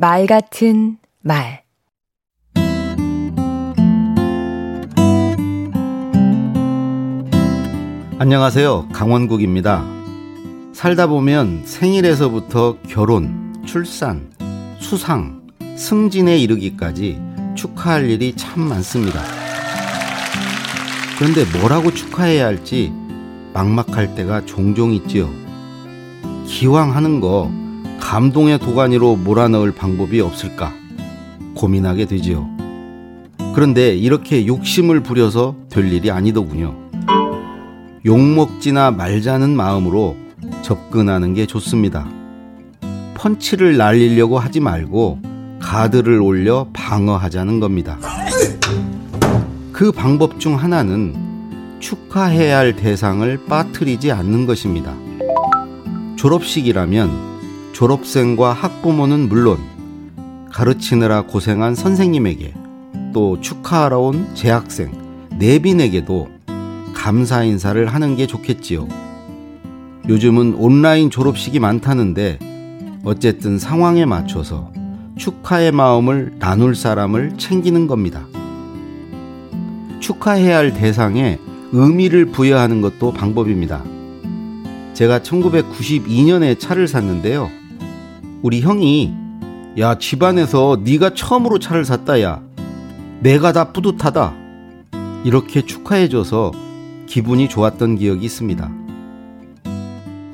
[0.00, 1.62] 말 같은 말
[8.18, 8.88] 안녕하세요.
[8.94, 9.84] 강원국입니다.
[10.72, 14.32] 살다 보면 생일에서부터 결혼, 출산,
[14.78, 17.20] 수상, 승진에 이르기까지
[17.54, 19.20] 축하할 일이 참 많습니다.
[21.18, 22.90] 그런데 뭐라고 축하해야 할지
[23.52, 25.28] 막막할 때가 종종 있지요.
[26.46, 27.50] 기왕 하는 거
[28.10, 30.72] 감동의 도가니로 몰아넣을 방법이 없을까
[31.54, 32.44] 고민하게 되지요.
[33.54, 36.74] 그런데 이렇게 욕심을 부려서 될 일이 아니더군요.
[38.04, 40.16] 욕먹지나 말자는 마음으로
[40.62, 42.08] 접근하는 게 좋습니다.
[43.14, 45.20] 펀치를 날리려고 하지 말고
[45.60, 47.96] 가드를 올려 방어하자는 겁니다.
[49.70, 51.14] 그 방법 중 하나는
[51.78, 54.96] 축하해야 할 대상을 빠뜨리지 않는 것입니다.
[56.16, 57.29] 졸업식이라면
[57.80, 59.56] 졸업생과 학부모는 물론
[60.52, 62.52] 가르치느라 고생한 선생님에게
[63.14, 64.92] 또 축하하러 온 재학생,
[65.38, 66.28] 내빈에게도
[66.92, 68.86] 감사 인사를 하는 게 좋겠지요.
[70.10, 72.38] 요즘은 온라인 졸업식이 많다는데
[73.02, 74.70] 어쨌든 상황에 맞춰서
[75.16, 78.26] 축하의 마음을 나눌 사람을 챙기는 겁니다.
[80.00, 81.38] 축하해야 할 대상에
[81.72, 83.82] 의미를 부여하는 것도 방법입니다.
[84.92, 87.59] 제가 1992년에 차를 샀는데요.
[88.42, 89.14] 우리 형이
[89.78, 92.42] 야 집안에서 네가 처음으로 차를 샀다 야
[93.20, 94.34] 내가 다 뿌듯하다
[95.24, 96.52] 이렇게 축하해줘서
[97.06, 98.70] 기분이 좋았던 기억이 있습니다.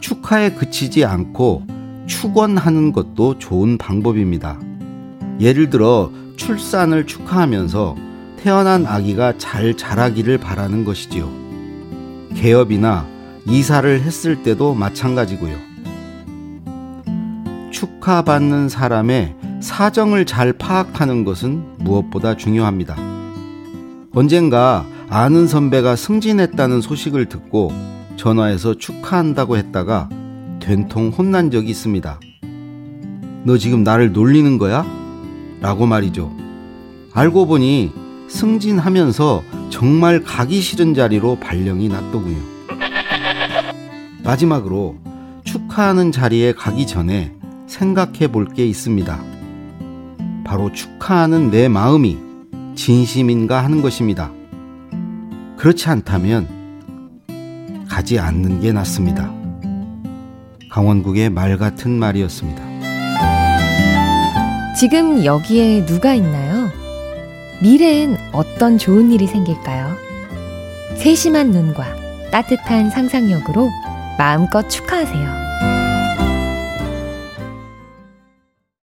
[0.00, 1.66] 축하에 그치지 않고
[2.06, 4.58] 축원하는 것도 좋은 방법입니다.
[5.38, 7.96] 예를 들어 출산을 축하하면서
[8.38, 11.30] 태어난 아기가 잘 자라기를 바라는 것이지요.
[12.34, 13.06] 개업이나
[13.46, 15.71] 이사를 했을 때도 마찬가지고요.
[17.82, 22.94] 축하받는 사람의 사정을 잘 파악하는 것은 무엇보다 중요합니다.
[24.14, 27.72] 언젠가 아는 선배가 승진했다는 소식을 듣고
[28.16, 30.08] 전화해서 축하한다고 했다가
[30.60, 32.20] 된통 혼난 적이 있습니다.
[33.42, 34.86] 너 지금 나를 놀리는 거야?
[35.60, 36.32] 라고 말이죠.
[37.12, 37.90] 알고 보니
[38.28, 42.38] 승진하면서 정말 가기 싫은 자리로 발령이 났더군요.
[44.22, 44.98] 마지막으로
[45.42, 47.41] 축하하는 자리에 가기 전에
[47.72, 49.18] 생각해 볼 게 있습니다.
[50.44, 52.18] 바로 축하하는 내 마음이
[52.74, 54.30] 진심인가 하는 것입니다.
[55.56, 56.48] 그렇지 않다면
[57.88, 59.32] 가지 않는 게 낫습니다.
[60.70, 62.62] 강원국의 말 같은 말이었습니다.
[64.78, 66.68] 지금 여기에 누가 있나요?
[67.62, 69.96] 미래엔 어떤 좋은 일이 생길까요?
[70.96, 71.84] 세심한 눈과
[72.30, 73.70] 따뜻한 상상력으로
[74.18, 75.41] 마음껏 축하하세요.